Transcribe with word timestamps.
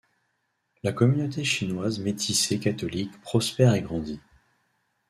La 0.81 0.93
communauté 0.93 1.43
chinoise 1.43 1.99
métissée 1.99 2.57
catholique 2.59 3.21
prospère 3.21 3.75
et 3.75 3.83
grandit. 3.83 4.19